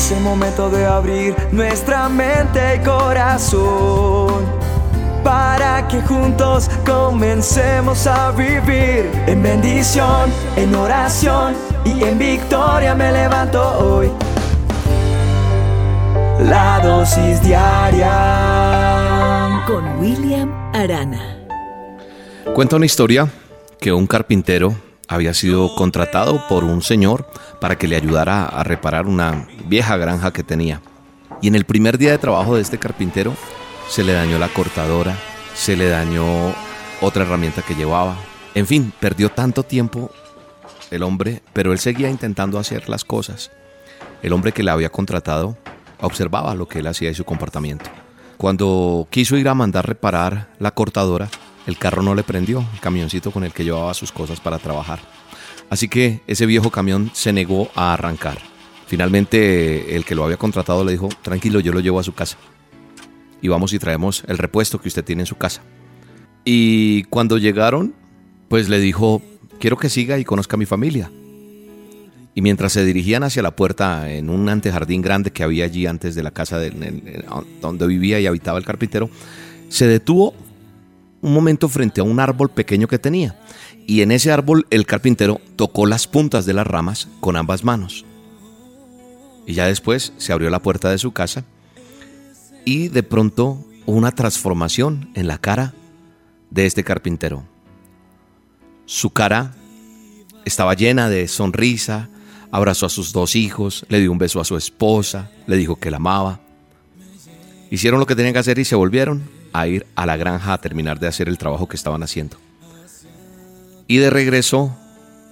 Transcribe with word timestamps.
Es 0.00 0.12
el 0.12 0.20
momento 0.22 0.70
de 0.70 0.86
abrir 0.86 1.36
nuestra 1.52 2.08
mente 2.08 2.76
y 2.76 2.78
corazón 2.78 4.46
para 5.22 5.86
que 5.88 6.00
juntos 6.00 6.70
comencemos 6.86 8.06
a 8.06 8.30
vivir 8.30 9.10
en 9.26 9.42
bendición, 9.42 10.32
en 10.56 10.74
oración 10.74 11.54
y 11.84 12.02
en 12.02 12.18
victoria 12.18 12.94
me 12.94 13.12
levanto 13.12 13.62
hoy. 13.78 14.10
La 16.48 16.80
dosis 16.82 17.42
diaria 17.42 18.08
con 19.66 20.00
William 20.00 20.50
Arana. 20.74 21.36
Cuenta 22.54 22.76
una 22.76 22.86
historia 22.86 23.28
que 23.78 23.92
un 23.92 24.06
carpintero 24.06 24.74
había 25.08 25.34
sido 25.34 25.74
contratado 25.74 26.40
por 26.48 26.64
un 26.64 26.80
señor 26.80 27.26
para 27.60 27.76
que 27.76 27.86
le 27.86 27.96
ayudara 27.96 28.46
a 28.46 28.64
reparar 28.64 29.06
una 29.06 29.46
vieja 29.66 29.96
granja 29.96 30.32
que 30.32 30.42
tenía. 30.42 30.80
Y 31.42 31.48
en 31.48 31.54
el 31.54 31.64
primer 31.64 31.98
día 31.98 32.10
de 32.10 32.18
trabajo 32.18 32.56
de 32.56 32.62
este 32.62 32.78
carpintero 32.78 33.34
se 33.88 34.04
le 34.04 34.12
dañó 34.12 34.38
la 34.38 34.48
cortadora, 34.48 35.16
se 35.54 35.76
le 35.76 35.88
dañó 35.88 36.24
otra 37.00 37.24
herramienta 37.24 37.62
que 37.62 37.74
llevaba. 37.74 38.16
En 38.54 38.66
fin, 38.66 38.92
perdió 38.98 39.30
tanto 39.30 39.62
tiempo 39.62 40.10
el 40.90 41.02
hombre, 41.02 41.42
pero 41.52 41.72
él 41.72 41.78
seguía 41.78 42.10
intentando 42.10 42.58
hacer 42.58 42.88
las 42.88 43.04
cosas. 43.04 43.50
El 44.22 44.32
hombre 44.32 44.52
que 44.52 44.62
le 44.62 44.70
había 44.70 44.90
contratado 44.90 45.56
observaba 46.00 46.54
lo 46.54 46.66
que 46.66 46.80
él 46.80 46.86
hacía 46.86 47.10
y 47.10 47.14
su 47.14 47.24
comportamiento. 47.24 47.90
Cuando 48.36 49.06
quiso 49.10 49.36
ir 49.36 49.48
a 49.48 49.54
mandar 49.54 49.86
reparar 49.86 50.48
la 50.58 50.70
cortadora, 50.70 51.28
el 51.66 51.78
carro 51.78 52.02
no 52.02 52.14
le 52.14 52.22
prendió, 52.22 52.64
el 52.72 52.80
camioncito 52.80 53.30
con 53.30 53.44
el 53.44 53.52
que 53.52 53.64
llevaba 53.64 53.92
sus 53.94 54.12
cosas 54.12 54.40
para 54.40 54.58
trabajar. 54.58 54.98
Así 55.70 55.88
que 55.88 56.20
ese 56.26 56.46
viejo 56.46 56.70
camión 56.70 57.10
se 57.14 57.32
negó 57.32 57.70
a 57.74 57.94
arrancar. 57.94 58.38
Finalmente 58.86 59.94
el 59.94 60.04
que 60.04 60.16
lo 60.16 60.24
había 60.24 60.36
contratado 60.36 60.84
le 60.84 60.92
dijo, 60.92 61.08
tranquilo, 61.22 61.60
yo 61.60 61.72
lo 61.72 61.78
llevo 61.78 62.00
a 62.00 62.02
su 62.02 62.12
casa. 62.12 62.36
Y 63.40 63.48
vamos 63.48 63.72
y 63.72 63.78
traemos 63.78 64.24
el 64.26 64.36
repuesto 64.36 64.80
que 64.80 64.88
usted 64.88 65.04
tiene 65.04 65.22
en 65.22 65.26
su 65.26 65.36
casa. 65.36 65.62
Y 66.44 67.04
cuando 67.04 67.38
llegaron, 67.38 67.94
pues 68.48 68.68
le 68.68 68.80
dijo, 68.80 69.22
quiero 69.60 69.76
que 69.76 69.88
siga 69.88 70.18
y 70.18 70.24
conozca 70.24 70.56
a 70.56 70.58
mi 70.58 70.66
familia. 70.66 71.08
Y 72.34 72.42
mientras 72.42 72.72
se 72.72 72.84
dirigían 72.84 73.22
hacia 73.22 73.42
la 73.42 73.54
puerta 73.54 74.10
en 74.10 74.28
un 74.28 74.48
antejardín 74.48 75.02
grande 75.02 75.30
que 75.30 75.44
había 75.44 75.64
allí 75.66 75.86
antes 75.86 76.16
de 76.16 76.22
la 76.24 76.32
casa 76.32 76.58
donde 77.60 77.86
vivía 77.86 78.18
y 78.18 78.26
habitaba 78.26 78.58
el 78.58 78.64
carpintero, 78.64 79.08
se 79.68 79.86
detuvo 79.86 80.34
un 81.22 81.32
momento 81.32 81.68
frente 81.68 82.00
a 82.00 82.04
un 82.04 82.20
árbol 82.20 82.50
pequeño 82.50 82.88
que 82.88 82.98
tenía. 82.98 83.38
Y 83.86 84.02
en 84.02 84.12
ese 84.12 84.30
árbol 84.30 84.66
el 84.70 84.86
carpintero 84.86 85.40
tocó 85.56 85.86
las 85.86 86.06
puntas 86.06 86.46
de 86.46 86.54
las 86.54 86.66
ramas 86.66 87.08
con 87.20 87.36
ambas 87.36 87.64
manos. 87.64 88.04
Y 89.46 89.54
ya 89.54 89.66
después 89.66 90.12
se 90.16 90.32
abrió 90.32 90.50
la 90.50 90.62
puerta 90.62 90.90
de 90.90 90.98
su 90.98 91.12
casa 91.12 91.44
y 92.64 92.88
de 92.88 93.02
pronto 93.02 93.64
una 93.86 94.12
transformación 94.12 95.10
en 95.14 95.26
la 95.26 95.38
cara 95.38 95.74
de 96.50 96.66
este 96.66 96.84
carpintero. 96.84 97.44
Su 98.86 99.10
cara 99.10 99.54
estaba 100.44 100.74
llena 100.74 101.08
de 101.08 101.26
sonrisa, 101.28 102.08
abrazó 102.50 102.86
a 102.86 102.90
sus 102.90 103.12
dos 103.12 103.34
hijos, 103.34 103.84
le 103.88 104.00
dio 104.00 104.12
un 104.12 104.18
beso 104.18 104.40
a 104.40 104.44
su 104.44 104.56
esposa, 104.56 105.30
le 105.46 105.56
dijo 105.56 105.76
que 105.76 105.90
la 105.90 105.96
amaba. 105.96 106.40
Hicieron 107.70 108.00
lo 108.00 108.06
que 108.06 108.16
tenían 108.16 108.32
que 108.32 108.40
hacer 108.40 108.58
y 108.58 108.64
se 108.64 108.74
volvieron 108.74 109.39
a 109.52 109.66
ir 109.66 109.86
a 109.94 110.06
la 110.06 110.16
granja 110.16 110.52
a 110.52 110.58
terminar 110.58 110.98
de 110.98 111.06
hacer 111.06 111.28
el 111.28 111.38
trabajo 111.38 111.68
que 111.68 111.76
estaban 111.76 112.02
haciendo. 112.02 112.36
Y 113.86 113.98
de 113.98 114.10
regreso 114.10 114.76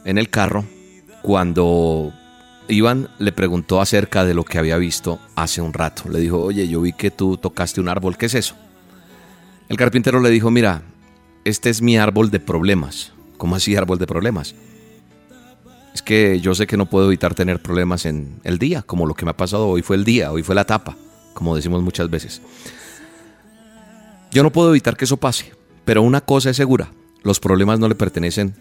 en 0.05 0.19
el 0.19 0.31
carro, 0.31 0.65
cuando 1.23 2.13
Iván 2.69 3.09
le 3.19 3.33
preguntó 3.33 3.81
acerca 3.81 4.25
de 4.25 4.35
lo 4.35 4.45
que 4.45 4.59
había 4.59 4.77
visto 4.79 5.21
hace 5.37 5.61
un 5.61 5.73
rato, 5.73 6.09
le 6.09 6.21
dijo, 6.21 6.41
oye, 6.41 6.69
yo 6.69 6.81
vi 6.81 6.93
que 6.93 7.11
tú 7.11 7.37
tocaste 7.37 7.81
un 7.81 7.89
árbol, 7.89 8.17
¿qué 8.17 8.27
es 8.27 8.35
eso? 8.35 8.57
El 9.69 9.77
carpintero 9.77 10.21
le 10.21 10.31
dijo, 10.31 10.51
mira, 10.51 10.83
este 11.45 11.71
es 11.71 11.83
mi 11.83 11.99
árbol 11.99 12.31
de 12.31 12.41
problemas. 12.41 13.13
¿Cómo 13.37 13.55
así 13.55 13.77
árbol 13.77 13.99
de 13.99 14.07
problemas? 14.07 14.55
Es 15.95 16.03
que 16.03 16.41
yo 16.41 16.55
sé 16.55 16.67
que 16.67 16.77
no 16.77 16.87
puedo 16.87 17.07
evitar 17.07 17.35
tener 17.35 17.61
problemas 17.61 18.07
en 18.07 18.41
el 18.45 18.59
día, 18.59 18.83
como 18.83 19.07
lo 19.07 19.15
que 19.15 19.25
me 19.25 19.31
ha 19.31 19.37
pasado 19.37 19.69
hoy 19.69 19.83
fue 19.83 19.97
el 19.97 20.05
día, 20.05 20.33
hoy 20.33 20.43
fue 20.43 20.55
la 20.55 20.65
tapa, 20.65 20.97
como 21.35 21.55
decimos 21.55 21.83
muchas 21.83 22.11
veces. 22.11 22.43
Yo 24.31 24.43
no 24.43 24.53
puedo 24.53 24.71
evitar 24.71 24.97
que 24.97 25.07
eso 25.07 25.17
pase, 25.17 25.53
pero 25.85 26.03
una 26.03 26.21
cosa 26.21 26.51
es 26.51 26.57
segura, 26.57 26.91
los 27.23 27.41
problemas 27.41 27.79
no 27.79 27.89
le 27.89 27.95
pertenecen 27.95 28.55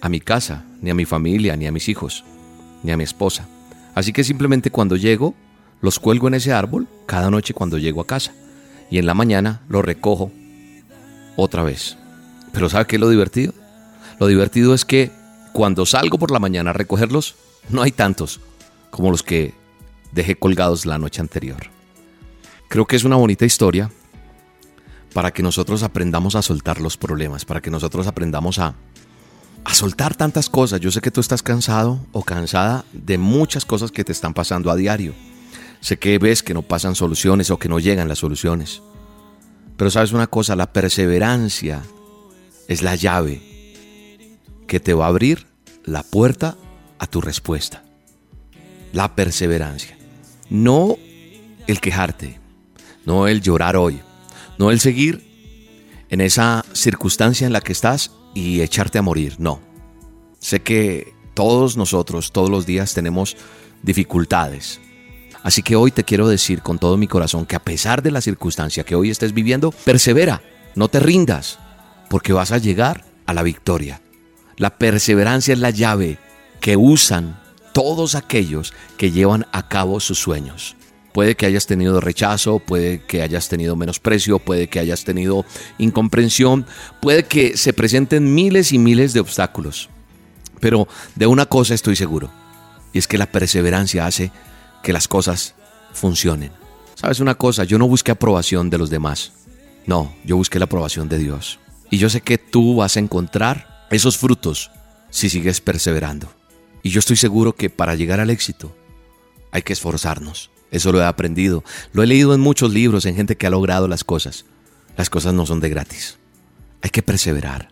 a 0.00 0.08
mi 0.08 0.20
casa, 0.20 0.64
ni 0.80 0.90
a 0.90 0.94
mi 0.94 1.04
familia, 1.04 1.56
ni 1.56 1.66
a 1.66 1.72
mis 1.72 1.88
hijos, 1.88 2.24
ni 2.82 2.92
a 2.92 2.96
mi 2.96 3.04
esposa. 3.04 3.48
Así 3.94 4.12
que 4.12 4.24
simplemente 4.24 4.70
cuando 4.70 4.96
llego, 4.96 5.34
los 5.80 5.98
cuelgo 5.98 6.28
en 6.28 6.34
ese 6.34 6.52
árbol 6.52 6.88
cada 7.06 7.30
noche 7.30 7.54
cuando 7.54 7.78
llego 7.78 8.00
a 8.00 8.06
casa. 8.06 8.34
Y 8.90 8.98
en 8.98 9.06
la 9.06 9.14
mañana 9.14 9.62
los 9.68 9.84
recojo 9.84 10.30
otra 11.36 11.62
vez. 11.62 11.96
Pero 12.52 12.68
¿sabe 12.68 12.86
qué 12.86 12.96
es 12.96 13.00
lo 13.00 13.08
divertido? 13.08 13.52
Lo 14.20 14.26
divertido 14.26 14.74
es 14.74 14.84
que 14.84 15.10
cuando 15.52 15.86
salgo 15.86 16.18
por 16.18 16.30
la 16.30 16.38
mañana 16.38 16.70
a 16.70 16.74
recogerlos, 16.74 17.36
no 17.68 17.82
hay 17.82 17.92
tantos 17.92 18.40
como 18.90 19.10
los 19.10 19.22
que 19.22 19.54
dejé 20.12 20.36
colgados 20.36 20.86
la 20.86 20.98
noche 20.98 21.20
anterior. 21.20 21.70
Creo 22.68 22.86
que 22.86 22.96
es 22.96 23.04
una 23.04 23.16
bonita 23.16 23.44
historia 23.44 23.90
para 25.16 25.32
que 25.32 25.42
nosotros 25.42 25.82
aprendamos 25.82 26.34
a 26.34 26.42
soltar 26.42 26.78
los 26.78 26.98
problemas, 26.98 27.46
para 27.46 27.62
que 27.62 27.70
nosotros 27.70 28.06
aprendamos 28.06 28.58
a, 28.58 28.74
a 29.64 29.72
soltar 29.72 30.14
tantas 30.14 30.50
cosas. 30.50 30.78
Yo 30.78 30.90
sé 30.90 31.00
que 31.00 31.10
tú 31.10 31.22
estás 31.22 31.42
cansado 31.42 32.04
o 32.12 32.22
cansada 32.22 32.84
de 32.92 33.16
muchas 33.16 33.64
cosas 33.64 33.90
que 33.90 34.04
te 34.04 34.12
están 34.12 34.34
pasando 34.34 34.70
a 34.70 34.76
diario. 34.76 35.14
Sé 35.80 35.98
que 35.98 36.18
ves 36.18 36.42
que 36.42 36.52
no 36.52 36.60
pasan 36.60 36.94
soluciones 36.94 37.48
o 37.48 37.58
que 37.58 37.70
no 37.70 37.78
llegan 37.78 38.08
las 38.08 38.18
soluciones. 38.18 38.82
Pero 39.78 39.90
sabes 39.90 40.12
una 40.12 40.26
cosa, 40.26 40.54
la 40.54 40.70
perseverancia 40.70 41.80
es 42.68 42.82
la 42.82 42.94
llave 42.94 43.40
que 44.66 44.80
te 44.80 44.92
va 44.92 45.06
a 45.06 45.08
abrir 45.08 45.46
la 45.86 46.02
puerta 46.02 46.58
a 46.98 47.06
tu 47.06 47.22
respuesta. 47.22 47.82
La 48.92 49.16
perseverancia. 49.16 49.96
No 50.50 50.98
el 51.66 51.80
quejarte, 51.80 52.38
no 53.06 53.28
el 53.28 53.40
llorar 53.40 53.76
hoy, 53.76 54.02
no 54.58 54.70
el 54.70 54.80
seguir 54.80 55.26
en 56.08 56.20
esa 56.20 56.64
circunstancia 56.72 57.46
en 57.46 57.52
la 57.52 57.60
que 57.60 57.72
estás 57.72 58.12
y 58.34 58.60
echarte 58.60 58.98
a 58.98 59.02
morir, 59.02 59.36
no. 59.38 59.60
Sé 60.38 60.60
que 60.60 61.14
todos 61.34 61.76
nosotros, 61.76 62.32
todos 62.32 62.50
los 62.50 62.66
días 62.66 62.94
tenemos 62.94 63.36
dificultades. 63.82 64.80
Así 65.42 65.62
que 65.62 65.76
hoy 65.76 65.90
te 65.90 66.04
quiero 66.04 66.28
decir 66.28 66.62
con 66.62 66.78
todo 66.78 66.96
mi 66.96 67.06
corazón 67.06 67.46
que 67.46 67.56
a 67.56 67.62
pesar 67.62 68.02
de 68.02 68.10
la 68.10 68.20
circunstancia 68.20 68.84
que 68.84 68.94
hoy 68.94 69.10
estés 69.10 69.32
viviendo, 69.32 69.70
persevera, 69.70 70.42
no 70.74 70.88
te 70.88 71.00
rindas, 71.00 71.58
porque 72.08 72.32
vas 72.32 72.52
a 72.52 72.58
llegar 72.58 73.04
a 73.26 73.34
la 73.34 73.42
victoria. 73.42 74.00
La 74.56 74.78
perseverancia 74.78 75.52
es 75.52 75.60
la 75.60 75.70
llave 75.70 76.18
que 76.60 76.76
usan 76.76 77.38
todos 77.72 78.14
aquellos 78.14 78.72
que 78.96 79.10
llevan 79.10 79.46
a 79.52 79.68
cabo 79.68 80.00
sus 80.00 80.18
sueños. 80.18 80.76
Puede 81.16 81.34
que 81.34 81.46
hayas 81.46 81.64
tenido 81.64 81.98
rechazo, 82.02 82.58
puede 82.58 82.98
que 82.98 83.22
hayas 83.22 83.48
tenido 83.48 83.74
menosprecio, 83.74 84.38
puede 84.38 84.68
que 84.68 84.80
hayas 84.80 85.04
tenido 85.04 85.46
incomprensión, 85.78 86.66
puede 87.00 87.24
que 87.24 87.56
se 87.56 87.72
presenten 87.72 88.34
miles 88.34 88.70
y 88.70 88.76
miles 88.76 89.14
de 89.14 89.20
obstáculos. 89.20 89.88
Pero 90.60 90.86
de 91.14 91.26
una 91.26 91.46
cosa 91.46 91.72
estoy 91.72 91.96
seguro, 91.96 92.30
y 92.92 92.98
es 92.98 93.08
que 93.08 93.16
la 93.16 93.32
perseverancia 93.32 94.04
hace 94.04 94.30
que 94.82 94.92
las 94.92 95.08
cosas 95.08 95.54
funcionen. 95.94 96.52
¿Sabes 96.96 97.20
una 97.20 97.34
cosa? 97.34 97.64
Yo 97.64 97.78
no 97.78 97.88
busqué 97.88 98.10
aprobación 98.10 98.68
de 98.68 98.76
los 98.76 98.90
demás. 98.90 99.32
No, 99.86 100.14
yo 100.22 100.36
busqué 100.36 100.58
la 100.58 100.66
aprobación 100.66 101.08
de 101.08 101.16
Dios. 101.16 101.58
Y 101.90 101.96
yo 101.96 102.10
sé 102.10 102.20
que 102.20 102.36
tú 102.36 102.76
vas 102.76 102.98
a 102.98 103.00
encontrar 103.00 103.86
esos 103.90 104.18
frutos 104.18 104.70
si 105.08 105.30
sigues 105.30 105.62
perseverando. 105.62 106.28
Y 106.82 106.90
yo 106.90 106.98
estoy 106.98 107.16
seguro 107.16 107.54
que 107.54 107.70
para 107.70 107.94
llegar 107.94 108.20
al 108.20 108.28
éxito 108.28 108.76
hay 109.50 109.62
que 109.62 109.72
esforzarnos. 109.72 110.50
Eso 110.70 110.92
lo 110.92 111.00
he 111.00 111.04
aprendido. 111.04 111.64
Lo 111.92 112.02
he 112.02 112.06
leído 112.06 112.34
en 112.34 112.40
muchos 112.40 112.72
libros, 112.72 113.06
en 113.06 113.14
gente 113.14 113.36
que 113.36 113.46
ha 113.46 113.50
logrado 113.50 113.88
las 113.88 114.04
cosas. 114.04 114.44
Las 114.96 115.10
cosas 115.10 115.34
no 115.34 115.46
son 115.46 115.60
de 115.60 115.68
gratis. 115.68 116.18
Hay 116.82 116.90
que 116.90 117.02
perseverar. 117.02 117.68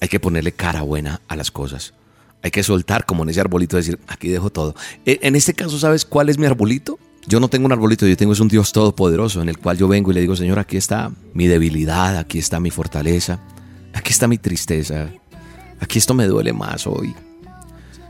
Hay 0.00 0.08
que 0.08 0.20
ponerle 0.20 0.52
cara 0.52 0.82
buena 0.82 1.20
a 1.28 1.36
las 1.36 1.50
cosas. 1.50 1.94
Hay 2.42 2.50
que 2.50 2.62
soltar 2.62 3.06
como 3.06 3.22
en 3.22 3.30
ese 3.30 3.40
arbolito, 3.40 3.76
decir, 3.76 3.98
aquí 4.06 4.28
dejo 4.28 4.50
todo. 4.50 4.74
E, 5.04 5.18
en 5.22 5.36
este 5.36 5.54
caso, 5.54 5.78
¿sabes 5.78 6.04
cuál 6.04 6.28
es 6.28 6.38
mi 6.38 6.46
arbolito? 6.46 6.98
Yo 7.26 7.40
no 7.40 7.48
tengo 7.48 7.66
un 7.66 7.72
arbolito, 7.72 8.06
yo 8.06 8.16
tengo 8.16 8.32
es 8.32 8.40
un 8.40 8.48
Dios 8.48 8.72
todopoderoso 8.72 9.42
en 9.42 9.48
el 9.48 9.58
cual 9.58 9.76
yo 9.76 9.88
vengo 9.88 10.12
y 10.12 10.14
le 10.14 10.20
digo, 10.20 10.36
Señor, 10.36 10.60
aquí 10.60 10.76
está 10.76 11.10
mi 11.34 11.48
debilidad, 11.48 12.16
aquí 12.18 12.38
está 12.38 12.60
mi 12.60 12.70
fortaleza, 12.70 13.40
aquí 13.94 14.12
está 14.12 14.28
mi 14.28 14.38
tristeza, 14.38 15.10
aquí 15.80 15.98
esto 15.98 16.14
me 16.14 16.26
duele 16.26 16.52
más 16.52 16.86
hoy 16.86 17.16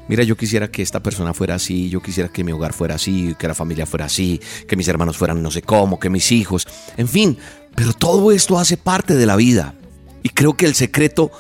mira, 0.08 0.22
yo 0.22 0.36
quisiera 0.36 0.68
que 0.68 0.82
esta 0.82 1.02
persona 1.02 1.34
fuera 1.34 1.54
así, 1.56 1.88
yo 1.88 2.02
quisiera 2.02 2.28
que 2.28 2.44
mi 2.44 2.52
hogar 2.52 2.72
fuera 2.72 2.94
así, 2.94 3.34
que 3.38 3.48
la 3.48 3.54
familia 3.54 3.86
fuera 3.86 4.06
así, 4.06 4.40
que 4.68 4.76
mis 4.76 4.88
hermanos 4.88 5.16
fueran 5.16 5.42
no 5.42 5.50
sé 5.50 5.62
cómo, 5.62 5.98
que 5.98 6.10
mis 6.10 6.32
hijos, 6.32 6.66
en 6.96 7.08
fin, 7.08 7.38
pero 7.74 7.92
todo 7.92 8.32
esto 8.32 8.58
hace 8.58 8.76
parte 8.76 9.14
de 9.14 9.26
la 9.26 9.36
vida. 9.36 9.74
Y 10.22 10.30
creo 10.30 10.56
que 10.56 10.66
el 10.66 10.74
secreto 10.74 11.30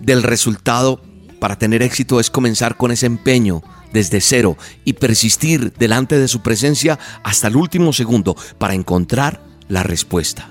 del 0.00 0.22
resultado 0.22 1.00
para 1.38 1.58
tener 1.58 1.82
éxito 1.82 2.20
es 2.20 2.30
comenzar 2.30 2.76
con 2.76 2.90
ese 2.90 3.06
empeño 3.06 3.62
desde 3.92 4.20
cero 4.20 4.56
y 4.84 4.94
persistir 4.94 5.72
delante 5.74 6.18
de 6.18 6.28
su 6.28 6.40
presencia 6.40 6.98
hasta 7.22 7.48
el 7.48 7.56
último 7.56 7.92
segundo 7.92 8.36
para 8.58 8.74
encontrar 8.74 9.42
la 9.68 9.82
respuesta. 9.82 10.48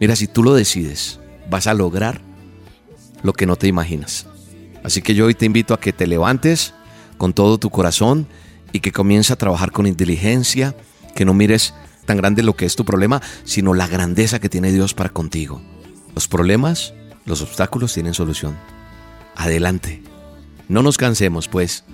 Mira, 0.00 0.16
si 0.16 0.26
tú 0.26 0.42
lo 0.42 0.54
decides, 0.54 1.20
vas 1.50 1.66
a 1.66 1.74
lograr 1.74 2.22
lo 3.22 3.32
que 3.32 3.46
no 3.46 3.56
te 3.56 3.68
imaginas. 3.68 4.26
Así 4.82 5.02
que 5.02 5.14
yo 5.14 5.26
hoy 5.26 5.34
te 5.34 5.46
invito 5.46 5.74
a 5.74 5.80
que 5.80 5.92
te 5.92 6.06
levantes 6.06 6.72
con 7.20 7.34
todo 7.34 7.58
tu 7.58 7.68
corazón 7.68 8.26
y 8.72 8.80
que 8.80 8.92
comiences 8.92 9.30
a 9.30 9.36
trabajar 9.36 9.72
con 9.72 9.86
inteligencia, 9.86 10.74
que 11.14 11.26
no 11.26 11.34
mires 11.34 11.74
tan 12.06 12.16
grande 12.16 12.42
lo 12.42 12.56
que 12.56 12.64
es 12.64 12.76
tu 12.76 12.86
problema, 12.86 13.20
sino 13.44 13.74
la 13.74 13.86
grandeza 13.86 14.38
que 14.38 14.48
tiene 14.48 14.72
Dios 14.72 14.94
para 14.94 15.10
contigo. 15.10 15.60
Los 16.14 16.28
problemas, 16.28 16.94
los 17.26 17.42
obstáculos 17.42 17.92
tienen 17.92 18.14
solución. 18.14 18.56
Adelante. 19.36 20.02
No 20.66 20.82
nos 20.82 20.96
cansemos, 20.96 21.46
pues, 21.46 21.84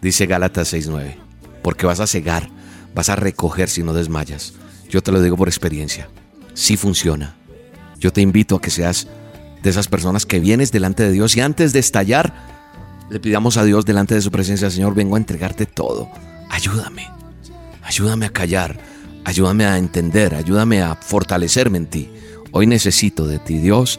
dice 0.00 0.26
Gálatas 0.26 0.72
6:9, 0.72 1.16
porque 1.60 1.86
vas 1.86 1.98
a 1.98 2.06
cegar, 2.06 2.48
vas 2.94 3.08
a 3.08 3.16
recoger 3.16 3.68
si 3.68 3.82
no 3.82 3.92
desmayas. 3.92 4.54
Yo 4.88 5.02
te 5.02 5.10
lo 5.10 5.20
digo 5.20 5.36
por 5.36 5.48
experiencia. 5.48 6.10
Sí 6.54 6.76
funciona. 6.76 7.34
Yo 7.98 8.12
te 8.12 8.20
invito 8.20 8.54
a 8.54 8.60
que 8.60 8.70
seas 8.70 9.08
de 9.64 9.70
esas 9.70 9.88
personas 9.88 10.26
que 10.26 10.38
vienes 10.38 10.70
delante 10.70 11.02
de 11.02 11.10
Dios 11.10 11.36
y 11.36 11.40
antes 11.40 11.72
de 11.72 11.80
estallar, 11.80 12.57
le 13.10 13.20
pidamos 13.20 13.56
a 13.56 13.64
Dios 13.64 13.84
delante 13.84 14.14
de 14.14 14.20
su 14.20 14.30
presencia, 14.30 14.70
Señor, 14.70 14.94
vengo 14.94 15.16
a 15.16 15.18
entregarte 15.18 15.66
todo. 15.66 16.08
Ayúdame. 16.50 17.08
Ayúdame 17.82 18.26
a 18.26 18.30
callar. 18.30 18.78
Ayúdame 19.24 19.64
a 19.64 19.78
entender. 19.78 20.34
Ayúdame 20.34 20.82
a 20.82 20.94
fortalecerme 20.94 21.78
en 21.78 21.86
ti. 21.86 22.10
Hoy 22.52 22.66
necesito 22.66 23.26
de 23.26 23.38
ti, 23.38 23.58
Dios. 23.58 23.98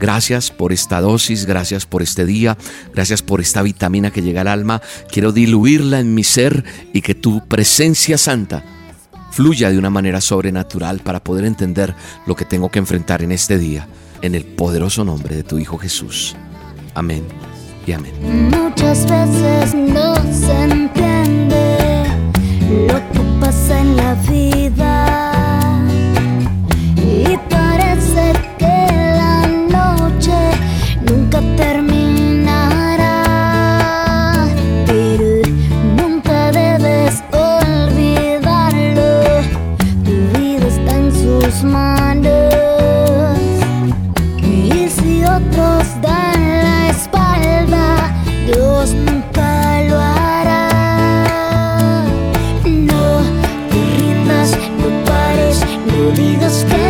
Gracias 0.00 0.50
por 0.50 0.72
esta 0.72 1.00
dosis, 1.02 1.44
gracias 1.44 1.84
por 1.84 2.00
este 2.00 2.24
día, 2.24 2.56
gracias 2.94 3.20
por 3.20 3.42
esta 3.42 3.60
vitamina 3.60 4.10
que 4.10 4.22
llega 4.22 4.40
al 4.40 4.48
alma. 4.48 4.80
Quiero 5.10 5.30
diluirla 5.30 6.00
en 6.00 6.14
mi 6.14 6.24
ser 6.24 6.64
y 6.94 7.02
que 7.02 7.14
tu 7.14 7.46
presencia 7.46 8.16
santa 8.16 8.64
fluya 9.30 9.70
de 9.70 9.78
una 9.78 9.90
manera 9.90 10.22
sobrenatural 10.22 11.00
para 11.00 11.22
poder 11.22 11.44
entender 11.44 11.94
lo 12.26 12.34
que 12.34 12.46
tengo 12.46 12.70
que 12.70 12.78
enfrentar 12.78 13.22
en 13.22 13.30
este 13.30 13.58
día, 13.58 13.88
en 14.22 14.34
el 14.34 14.46
poderoso 14.46 15.04
nombre 15.04 15.36
de 15.36 15.42
tu 15.42 15.58
Hijo 15.58 15.76
Jesús. 15.76 16.34
Amén 16.94 17.49
Muchas 17.98 19.04
veces 19.10 19.74
no 19.74 20.14
se 20.32 20.62
entiende 20.62 22.04
lo 22.86 22.94
que 22.94 23.20
pasa 23.40 23.80
en 23.80 23.96
la 23.96 24.14
vida. 24.28 25.72
Y 26.96 27.36
parece 27.48 28.32
que 28.58 28.86
la 29.20 29.44
noche 29.76 30.38
nunca 31.10 31.40
terminará, 31.56 33.24
pero 34.86 35.42
nunca 35.96 36.52
debes 36.52 37.24
olvidarlo, 37.32 39.10
tu 40.04 40.12
vida 40.38 40.66
está 40.68 40.94
en 40.94 41.10
sus 41.12 41.64
manos 41.64 42.39
be 56.12 56.36
the 56.36 56.48
sky. 56.48 56.89